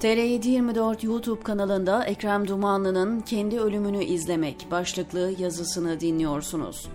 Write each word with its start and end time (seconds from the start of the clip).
TR724 0.00 1.06
YouTube 1.06 1.42
kanalında 1.42 2.04
Ekrem 2.04 2.48
Dumanlı'nın 2.48 3.20
Kendi 3.20 3.60
Ölümünü 3.60 4.04
İzlemek 4.04 4.66
başlıklı 4.70 5.32
yazısını 5.38 6.00
dinliyorsunuz. 6.00 6.88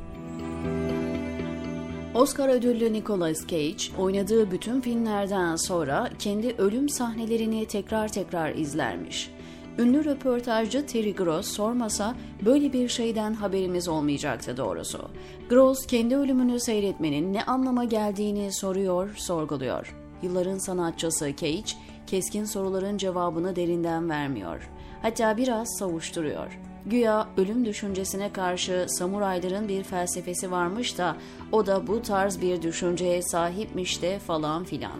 Oscar 2.15 2.49
ödüllü 2.49 2.93
Nicolas 2.93 3.47
Cage, 3.47 3.97
oynadığı 3.97 4.51
bütün 4.51 4.81
filmlerden 4.81 5.55
sonra 5.55 6.09
kendi 6.19 6.55
ölüm 6.57 6.89
sahnelerini 6.89 7.65
tekrar 7.65 8.07
tekrar 8.07 8.55
izlermiş. 8.55 9.31
Ünlü 9.77 10.05
röportajcı 10.05 10.85
Terry 10.85 11.15
Gross 11.15 11.47
sormasa 11.47 12.15
böyle 12.45 12.73
bir 12.73 12.89
şeyden 12.89 13.33
haberimiz 13.33 13.87
olmayacaktı 13.87 14.57
doğrusu. 14.57 15.09
Gross 15.49 15.85
kendi 15.85 16.15
ölümünü 16.15 16.59
seyretmenin 16.59 17.33
ne 17.33 17.43
anlama 17.43 17.83
geldiğini 17.83 18.53
soruyor, 18.53 19.15
sorguluyor. 19.15 19.95
Yılların 20.21 20.57
sanatçısı 20.57 21.35
Cage, 21.35 21.71
keskin 22.07 22.45
soruların 22.45 22.97
cevabını 22.97 23.55
derinden 23.55 24.09
vermiyor. 24.09 24.69
Hatta 25.01 25.37
biraz 25.37 25.77
savuşturuyor. 25.79 26.59
Güya 26.85 27.27
ölüm 27.37 27.65
düşüncesine 27.65 28.33
karşı 28.33 28.85
samurayların 28.89 29.67
bir 29.67 29.83
felsefesi 29.83 30.51
varmış 30.51 30.97
da 30.97 31.15
o 31.51 31.65
da 31.65 31.87
bu 31.87 32.01
tarz 32.01 32.41
bir 32.41 32.61
düşünceye 32.61 33.21
sahipmiş 33.21 34.01
de 34.01 34.19
falan 34.19 34.63
filan. 34.63 34.99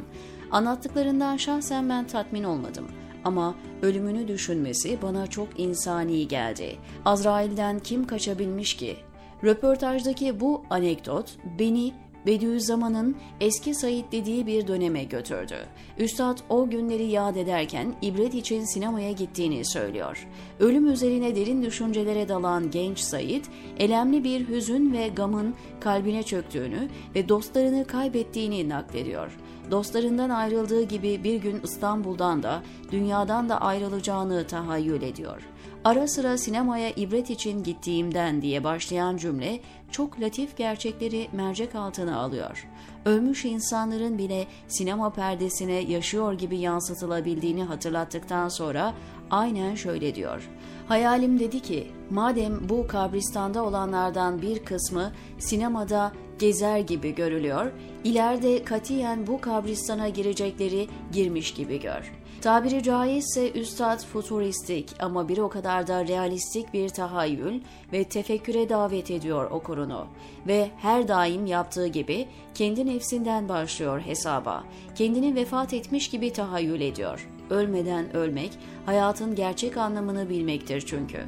Anlattıklarından 0.52 1.38
şahsen 1.38 1.90
ben 1.90 2.08
tatmin 2.08 2.44
olmadım. 2.44 2.88
Ama 3.24 3.56
ölümünü 3.82 4.28
düşünmesi 4.28 5.02
bana 5.02 5.28
çok 5.28 5.60
insani 5.60 6.28
geldi. 6.28 6.76
Azrail'den 7.06 7.80
kim 7.80 8.08
kaçabilmiş 8.08 8.74
ki? 8.76 8.96
Röportajdaki 9.44 10.40
bu 10.40 10.64
anekdot 10.70 11.38
beni 11.60 11.94
Bediüzzaman'ın 12.26 13.16
eski 13.40 13.76
Said 13.76 14.12
dediği 14.12 14.48
bir 14.48 14.68
döneme 14.68 15.04
götürdü. 15.04 15.56
Üstad 15.98 16.38
o 16.50 16.70
günleri 16.70 17.04
yad 17.04 17.36
ederken 17.36 17.94
ibret 18.02 18.34
için 18.34 18.66
sinemaya 18.66 19.12
gittiğini 19.12 19.66
söylüyor. 19.66 20.28
Ölüm 20.60 20.88
üzerine 20.88 21.36
derin 21.36 21.64
düşüncelere 21.64 22.30
dalan 22.30 22.72
genç 22.72 23.00
Said, 23.00 23.46
elemli 23.78 24.24
bir 24.24 24.48
hüzün 24.48 24.94
ve 24.94 25.08
gamın 25.08 25.56
kalbine 25.80 26.24
çöktüğünü 26.24 26.90
ve 27.16 27.30
dostlarını 27.30 27.88
kaybettiğini 27.88 28.70
naklediyor. 28.70 29.38
Dostlarından 29.72 30.30
ayrıldığı 30.30 30.84
gibi 30.84 31.24
bir 31.24 31.36
gün 31.36 31.62
İstanbul'dan 31.64 32.44
da 32.44 32.64
dünyadan 32.92 33.50
da 33.50 33.62
ayrılacağını 33.62 34.48
tahayyül 34.48 35.02
ediyor. 35.02 35.42
Ara 35.84 36.08
sıra 36.08 36.38
sinemaya 36.38 36.90
ibret 36.90 37.30
için 37.30 37.64
gittiğimden 37.64 38.42
diye 38.42 38.64
başlayan 38.64 39.18
cümle 39.18 39.60
çok 39.94 40.22
latif 40.22 40.58
gerçekleri 40.58 41.28
mercek 41.32 41.76
altına 41.76 42.20
alıyor. 42.20 42.68
Ölmüş 43.06 43.46
insanların 43.46 44.18
bile 44.18 44.48
sinema 44.68 45.10
perdesine 45.10 45.74
yaşıyor 45.74 46.34
gibi 46.34 46.58
yansıtılabildiğini 46.58 47.64
hatırlattıktan 47.64 48.50
sonra 48.50 48.94
aynen 49.30 49.76
şöyle 49.76 50.16
diyor. 50.16 50.50
Hayalim 50.88 51.40
dedi 51.40 51.60
ki, 51.60 51.92
madem 52.10 52.70
bu 52.70 52.88
kabristanda 52.88 53.64
olanlardan 53.64 54.42
bir 54.42 54.66
kısmı 54.66 55.12
sinemada 55.40 56.12
gezer 56.40 56.80
gibi 56.80 57.16
görülüyor, 57.16 57.72
ileride 58.04 58.64
katiyen 58.64 59.28
bu 59.28 59.42
kabristana 59.42 60.10
girecekleri 60.10 60.88
girmiş 61.12 61.54
gibi 61.54 61.80
gör.'' 61.80 62.23
Tabiri 62.44 62.84
caizse 62.84 63.52
üstad 63.52 64.06
futuristik 64.06 64.96
ama 65.00 65.30
bir 65.30 65.38
o 65.38 65.50
kadar 65.50 65.88
da 65.88 66.08
realistik 66.08 66.74
bir 66.74 66.90
tahayyül 66.90 67.62
ve 67.94 68.04
tefekküre 68.04 68.70
davet 68.70 69.12
ediyor 69.12 69.52
okurunu. 69.52 70.08
Ve 70.48 70.70
her 70.78 71.08
daim 71.08 71.46
yaptığı 71.46 71.88
gibi 71.88 72.28
kendi 72.54 72.86
nefsinden 72.86 73.50
başlıyor 73.50 74.02
hesaba. 74.02 74.64
Kendini 74.96 75.36
vefat 75.36 75.74
etmiş 75.74 76.10
gibi 76.10 76.34
tahayyül 76.34 76.82
ediyor. 76.82 77.30
Ölmeden 77.50 78.16
ölmek, 78.16 78.52
hayatın 78.86 79.36
gerçek 79.36 79.78
anlamını 79.78 80.30
bilmektir 80.30 80.84
çünkü. 80.86 81.20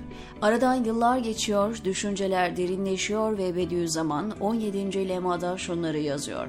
Aradan 0.42 0.84
yıllar 0.84 1.18
geçiyor, 1.18 1.78
düşünceler 1.84 2.58
derinleşiyor 2.58 3.38
ve 3.38 3.56
Bediüzzaman 3.56 4.32
17. 4.40 5.10
lemada 5.10 5.58
şunları 5.58 6.00
yazıyor. 6.00 6.48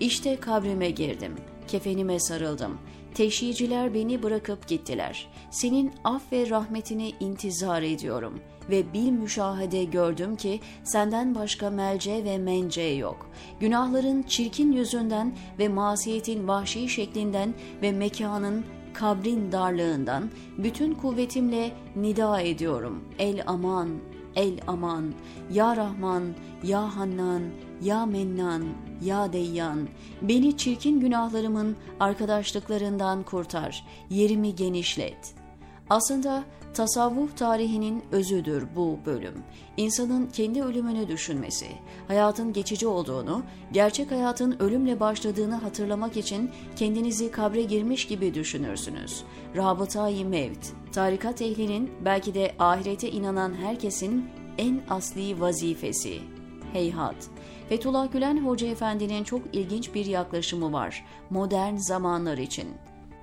İşte 0.00 0.36
kabrime 0.36 0.90
girdim, 0.90 1.32
kefenime 1.68 2.20
sarıldım. 2.20 2.78
Teşhiciler 3.16 3.94
beni 3.94 4.22
bırakıp 4.22 4.68
gittiler. 4.68 5.28
Senin 5.50 5.92
af 6.04 6.32
ve 6.32 6.50
rahmetini 6.50 7.12
intizar 7.20 7.82
ediyorum 7.82 8.40
ve 8.70 8.92
bil 8.92 9.10
müşahede 9.10 9.84
gördüm 9.84 10.36
ki 10.36 10.60
senden 10.84 11.34
başka 11.34 11.70
melce 11.70 12.24
ve 12.24 12.38
mence 12.38 12.82
yok. 12.82 13.30
Günahların 13.60 14.22
çirkin 14.22 14.72
yüzünden 14.72 15.36
ve 15.58 15.68
masiyetin 15.68 16.48
vahşi 16.48 16.88
şeklinden 16.88 17.54
ve 17.82 17.92
mekanın 17.92 18.64
kabrin 18.94 19.52
darlığından 19.52 20.30
bütün 20.58 20.94
kuvvetimle 20.94 21.72
nida 21.96 22.40
ediyorum. 22.40 23.04
El 23.18 23.42
aman, 23.46 23.88
el 24.34 24.60
aman, 24.66 25.14
ya 25.52 25.76
Rahman, 25.76 26.34
ya 26.64 26.96
Hannan, 26.96 27.42
ya 27.82 28.06
Mennan, 28.06 28.64
ya 29.04 29.32
Deyyan, 29.32 29.88
beni 30.22 30.56
çirkin 30.56 31.00
günahlarımın 31.00 31.76
arkadaşlıklarından 32.00 33.22
kurtar, 33.22 33.84
yerimi 34.10 34.54
genişlet. 34.54 35.34
Aslında 35.90 36.44
tasavvuf 36.74 37.36
tarihinin 37.36 38.04
özüdür 38.12 38.66
bu 38.76 38.98
bölüm. 39.06 39.34
İnsanın 39.76 40.26
kendi 40.26 40.62
ölümünü 40.62 41.08
düşünmesi, 41.08 41.66
hayatın 42.08 42.52
geçici 42.52 42.86
olduğunu, 42.86 43.42
gerçek 43.72 44.10
hayatın 44.10 44.56
ölümle 44.58 45.00
başladığını 45.00 45.54
hatırlamak 45.54 46.16
için 46.16 46.50
kendinizi 46.76 47.30
kabre 47.30 47.62
girmiş 47.62 48.06
gibi 48.06 48.34
düşünürsünüz. 48.34 49.24
Rabıta-i 49.56 50.24
Mevt, 50.24 50.66
tarikat 50.92 51.42
ehlinin 51.42 51.90
belki 52.04 52.34
de 52.34 52.54
ahirete 52.58 53.10
inanan 53.10 53.54
herkesin 53.54 54.28
en 54.58 54.80
asli 54.90 55.40
vazifesi. 55.40 56.35
Heyhat. 56.76 57.16
Fethullah 57.68 58.12
Gülen 58.12 58.46
Hoca 58.46 58.66
Efendi'nin 58.66 59.24
çok 59.24 59.40
ilginç 59.52 59.94
bir 59.94 60.06
yaklaşımı 60.06 60.72
var 60.72 61.04
modern 61.30 61.76
zamanlar 61.76 62.38
için. 62.38 62.68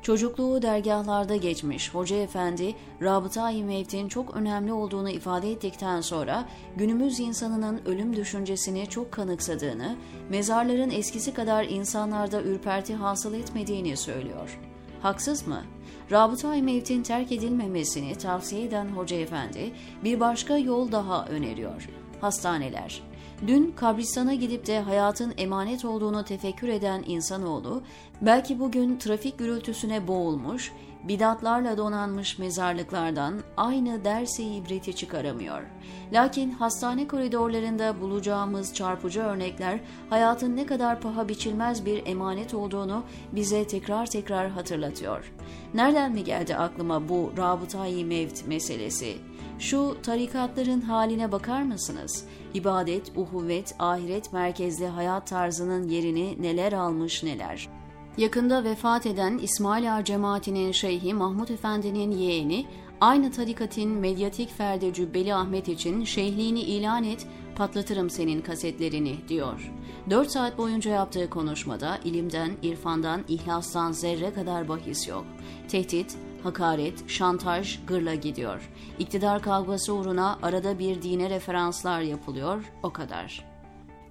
Çocukluğu 0.02 0.62
dergahlarda 0.62 1.36
geçmiş 1.36 1.94
Hoca 1.94 2.16
Efendi, 2.16 2.75
Rabıta-i 3.02 3.64
Mevt'in 3.64 4.08
çok 4.08 4.36
önemli 4.36 4.74
olduğunu 4.74 5.09
ifade 5.09 5.52
ettikten 5.52 6.02
sonra 6.02 6.46
günümüz 6.75 7.19
insanının 7.19 7.81
ölüm 7.86 8.16
düşüncesini 8.16 8.90
çok 8.90 9.12
kanıksadığını, 9.12 9.96
mezarların 10.30 10.91
eskisi 10.91 11.34
kadar 11.34 11.64
insanlarda 11.64 12.41
ürperti 12.41 12.96
hasıl 12.96 13.34
etmediğini 13.34 13.97
söylüyor. 13.97 14.59
Haksız 15.02 15.47
mı? 15.47 15.62
Rabıta-i 16.12 16.62
Mevt'in 16.62 17.03
terk 17.03 17.31
edilmemesini 17.31 18.16
tavsiye 18.16 18.64
eden 18.64 18.85
Hoca 18.85 19.18
Efendi 19.18 19.74
bir 20.03 20.20
başka 20.20 20.58
yol 20.58 20.91
daha 20.91 21.25
öneriyor. 21.25 21.90
Hastaneler. 22.22 23.12
Dün 23.47 23.71
kabristana 23.75 24.33
gidip 24.33 24.67
de 24.67 24.79
hayatın 24.79 25.33
emanet 25.38 25.85
olduğunu 25.85 26.25
tefekkür 26.25 26.67
eden 26.67 27.03
insanoğlu, 27.07 27.83
belki 28.21 28.59
bugün 28.59 28.97
trafik 28.97 29.39
gürültüsüne 29.39 30.07
boğulmuş, 30.07 30.71
bidatlarla 31.03 31.77
donanmış 31.77 32.39
mezarlıklardan 32.39 33.41
aynı 33.57 34.05
dersi 34.05 34.43
ibreti 34.43 34.95
çıkaramıyor. 34.95 35.61
Lakin 36.13 36.51
hastane 36.51 37.07
koridorlarında 37.07 38.01
bulacağımız 38.01 38.73
çarpıcı 38.73 39.22
örnekler 39.22 39.79
hayatın 40.09 40.55
ne 40.55 40.66
kadar 40.66 41.01
paha 41.01 41.29
biçilmez 41.29 41.85
bir 41.85 42.05
emanet 42.05 42.53
olduğunu 42.53 43.03
bize 43.31 43.67
tekrar 43.67 44.05
tekrar 44.05 44.49
hatırlatıyor. 44.49 45.33
Nereden 45.73 46.11
mi 46.11 46.23
geldi 46.23 46.55
aklıma 46.55 47.09
bu 47.09 47.31
rabıtayı 47.38 48.05
mevt 48.05 48.47
meselesi? 48.47 49.17
Şu 49.59 49.97
tarikatların 50.03 50.81
haline 50.81 51.31
bakar 51.31 51.62
mısınız? 51.62 52.25
İbadet, 52.53 53.12
uhuvvet, 53.16 53.75
ahiret 53.80 54.34
merkezli 54.34 54.88
hayat 54.88 55.28
tarzının 55.28 55.88
yerini 55.90 56.41
neler 56.41 56.74
almış 56.74 57.23
neler. 57.23 57.70
Yakında 58.17 58.64
vefat 58.64 59.05
eden 59.05 59.38
İsmail 59.38 59.97
Ağa 59.97 60.03
cemaatinin 60.03 60.72
şeyhi 60.72 61.14
Mahmut 61.14 61.52
Efendi'nin 61.52 62.11
yeğeni, 62.11 62.66
aynı 63.02 63.32
tarikatın 63.32 63.90
medyatik 63.90 64.58
ferdi 64.58 64.94
Cübbeli 64.94 65.35
Ahmet 65.35 65.67
için 65.67 66.03
şeyhliğini 66.03 66.61
ilan 66.61 67.03
et, 67.03 67.28
patlatırım 67.55 68.09
senin 68.09 68.41
kasetlerini 68.41 69.16
diyor. 69.28 69.72
Dört 70.09 70.32
saat 70.32 70.58
boyunca 70.58 70.91
yaptığı 70.91 71.29
konuşmada 71.29 71.97
ilimden, 72.03 72.52
irfandan, 72.61 73.23
ihlastan 73.28 73.91
zerre 73.91 74.34
kadar 74.34 74.67
bahis 74.67 75.08
yok. 75.08 75.26
Tehdit, 75.67 76.17
hakaret, 76.44 77.09
şantaj 77.09 77.79
gırla 77.88 78.16
gidiyor. 78.16 78.72
İktidar 79.00 79.41
kavgası 79.41 79.94
uğruna 79.94 80.40
arada 80.41 80.79
bir 80.79 81.02
dine 81.02 81.29
referanslar 81.29 82.02
yapılıyor, 82.02 82.64
o 82.84 82.90
kadar. 82.90 83.46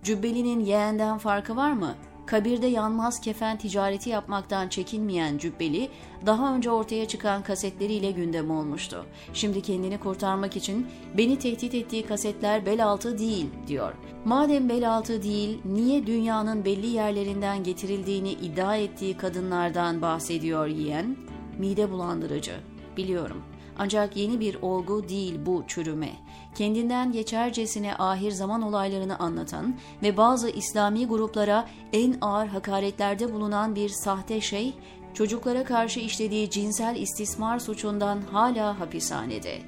Cübbeli'nin 0.03 0.61
yeğenden 0.61 1.19
farkı 1.19 1.56
var 1.56 1.73
mı? 1.73 1.95
Kabirde 2.32 2.67
yanmaz 2.67 3.20
kefen 3.20 3.58
ticareti 3.58 4.11
yapmaktan 4.11 4.69
çekinmeyen 4.69 5.38
Cübbeli, 5.38 5.88
daha 6.26 6.55
önce 6.55 6.70
ortaya 6.70 7.08
çıkan 7.08 7.43
kasetleriyle 7.43 8.11
gündem 8.11 8.50
olmuştu. 8.50 9.06
Şimdi 9.34 9.62
kendini 9.62 9.99
kurtarmak 10.00 10.56
için 10.56 10.87
beni 11.19 11.38
tehdit 11.38 11.75
ettiği 11.75 12.06
kasetler 12.06 12.67
bel 12.67 12.84
altı 12.84 13.19
değil 13.19 13.46
diyor. 13.67 13.93
Madem 14.25 14.69
bel 14.69 14.96
altı 14.96 15.23
değil, 15.23 15.61
niye 15.64 16.06
dünyanın 16.06 16.64
belli 16.64 16.87
yerlerinden 16.87 17.64
getirildiğini 17.64 18.32
iddia 18.32 18.76
ettiği 18.76 19.17
kadınlardan 19.17 20.02
bahsediyor 20.02 20.67
yiyen? 20.67 21.17
mide 21.58 21.90
bulandırıcı. 21.90 22.52
Biliyorum. 22.96 23.43
Ancak 23.79 24.17
yeni 24.17 24.41
bir 24.41 24.57
olgu 24.63 25.09
değil 25.09 25.41
bu 25.47 25.65
çürüme. 25.67 26.11
Kendinden 26.55 27.13
geçercesine 27.13 27.95
ahir 27.95 28.31
zaman 28.31 28.63
olaylarını 28.63 29.19
anlatan 29.19 29.75
ve 30.03 30.17
bazı 30.17 30.51
İslami 30.51 31.07
gruplara 31.07 31.69
en 31.93 32.17
ağır 32.21 32.47
hakaretlerde 32.47 33.33
bulunan 33.33 33.75
bir 33.75 33.89
sahte 33.89 34.41
şey, 34.41 34.75
çocuklara 35.15 35.65
karşı 35.65 36.01
işlediği 36.01 36.51
cinsel 36.51 36.97
istismar 36.97 37.59
suçundan 37.59 38.23
hala 38.33 38.81
hapishanede. 38.81 39.59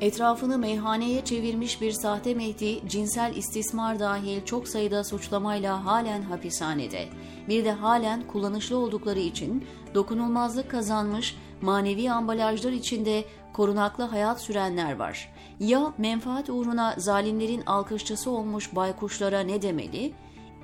Etrafını 0.00 0.58
meyhaneye 0.58 1.24
çevirmiş 1.24 1.80
bir 1.80 1.92
sahte 1.92 2.34
Mehdi, 2.34 2.88
cinsel 2.88 3.36
istismar 3.36 3.98
dahil 3.98 4.44
çok 4.44 4.68
sayıda 4.68 5.04
suçlamayla 5.04 5.84
halen 5.84 6.22
hapishanede. 6.22 7.08
Bir 7.48 7.64
de 7.64 7.72
halen 7.72 8.26
kullanışlı 8.26 8.76
oldukları 8.78 9.18
için 9.18 9.64
dokunulmazlık 9.94 10.70
kazanmış 10.70 11.36
manevi 11.62 12.10
ambalajlar 12.10 12.72
içinde 12.72 13.24
korunaklı 13.56 14.04
hayat 14.04 14.40
sürenler 14.40 14.96
var. 14.96 15.32
Ya 15.60 15.92
menfaat 15.98 16.50
uğruna 16.50 16.94
zalimlerin 16.98 17.62
alkışçısı 17.66 18.30
olmuş 18.30 18.76
baykuşlara 18.76 19.40
ne 19.40 19.62
demeli? 19.62 20.12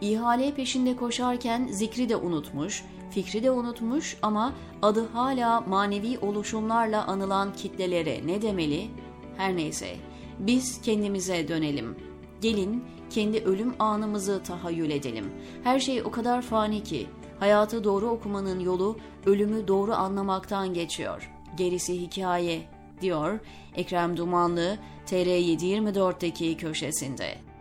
İhale 0.01 0.55
peşinde 0.55 0.97
koşarken 0.97 1.69
zikri 1.71 2.09
de 2.09 2.17
unutmuş, 2.17 2.85
fikri 3.11 3.43
de 3.43 3.51
unutmuş 3.51 4.17
ama 4.23 4.53
adı 4.83 5.09
hala 5.13 5.61
manevi 5.61 6.19
oluşumlarla 6.19 7.07
anılan 7.07 7.53
kitlelere 7.53 8.27
ne 8.27 8.43
demeli? 8.43 8.89
Her 9.37 9.57
neyse, 9.57 9.97
biz 10.39 10.81
kendimize 10.81 11.49
dönelim. 11.49 11.97
Gelin 12.41 12.85
kendi 13.11 13.39
ölüm 13.39 13.75
anımızı 13.79 14.43
tahayyül 14.43 14.91
edelim. 14.91 15.33
Her 15.65 15.81
şey 15.81 16.03
o 16.03 16.11
kadar 16.11 16.43
fani 16.43 16.83
ki 16.83 17.07
hayatı 17.41 17.85
doğru 17.85 18.07
okumanın 18.07 18.61
yolu 18.61 18.97
ölümü 19.27 19.69
doğru 19.69 19.93
anlamaktan 19.93 20.75
geçiyor. 20.75 21.33
Gerisi 21.57 22.01
hikaye 22.01 22.63
diyor 23.03 23.39
Ekrem 23.77 24.17
Dumanlı 24.17 24.79
TR724'deki 25.07 26.57
köşesinde. 26.57 27.52